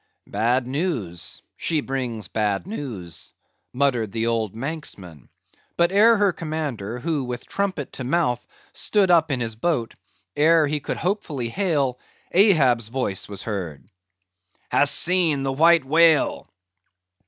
[0.25, 3.33] "Bad news; she brings bad news,"
[3.71, 5.29] muttered the old Manxman.
[5.77, 8.43] But ere her commander, who, with trumpet to mouth,
[8.73, 9.93] stood up in his boat;
[10.35, 11.99] ere he could hopefully hail,
[12.31, 13.85] Ahab's voice was heard.
[14.71, 16.47] "Hast seen the White Whale?"